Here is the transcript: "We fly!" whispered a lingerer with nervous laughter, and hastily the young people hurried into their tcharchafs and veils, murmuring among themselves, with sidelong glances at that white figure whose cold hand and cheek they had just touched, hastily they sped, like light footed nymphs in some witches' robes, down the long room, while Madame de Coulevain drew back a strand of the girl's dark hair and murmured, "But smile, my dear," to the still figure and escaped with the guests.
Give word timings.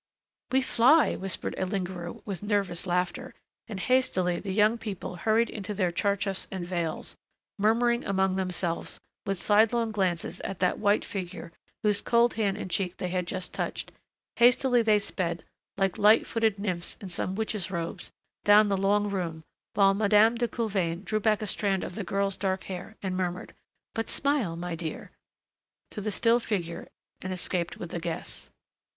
"We 0.51 0.61
fly!" 0.63 1.15
whispered 1.15 1.53
a 1.59 1.65
lingerer 1.67 2.13
with 2.25 2.41
nervous 2.41 2.87
laughter, 2.87 3.35
and 3.67 3.79
hastily 3.79 4.39
the 4.39 4.51
young 4.51 4.79
people 4.79 5.15
hurried 5.17 5.51
into 5.51 5.75
their 5.75 5.91
tcharchafs 5.91 6.47
and 6.49 6.65
veils, 6.65 7.15
murmuring 7.59 8.03
among 8.05 8.35
themselves, 8.35 8.99
with 9.27 9.39
sidelong 9.39 9.91
glances 9.91 10.39
at 10.39 10.57
that 10.57 10.79
white 10.79 11.05
figure 11.05 11.51
whose 11.83 12.01
cold 12.01 12.33
hand 12.33 12.57
and 12.57 12.71
cheek 12.71 12.97
they 12.97 13.09
had 13.09 13.27
just 13.27 13.53
touched, 13.53 13.91
hastily 14.37 14.81
they 14.81 14.97
sped, 14.97 15.43
like 15.77 15.99
light 15.99 16.25
footed 16.25 16.57
nymphs 16.57 16.97
in 16.99 17.09
some 17.09 17.35
witches' 17.35 17.69
robes, 17.69 18.11
down 18.43 18.69
the 18.69 18.75
long 18.77 19.07
room, 19.07 19.43
while 19.75 19.93
Madame 19.93 20.33
de 20.33 20.47
Coulevain 20.47 21.03
drew 21.03 21.19
back 21.19 21.43
a 21.43 21.45
strand 21.45 21.83
of 21.83 21.93
the 21.93 22.03
girl's 22.03 22.37
dark 22.37 22.63
hair 22.63 22.95
and 23.03 23.15
murmured, 23.15 23.53
"But 23.93 24.09
smile, 24.09 24.55
my 24.55 24.73
dear," 24.73 25.11
to 25.91 26.01
the 26.01 26.09
still 26.09 26.39
figure 26.39 26.87
and 27.21 27.31
escaped 27.31 27.77
with 27.77 27.91
the 27.91 27.99
guests. 27.99 28.49